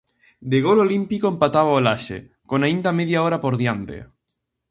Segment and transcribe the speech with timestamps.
[0.51, 2.17] De gol olímpico empataba o Laxe,
[2.49, 3.97] con aínda media hora por diante.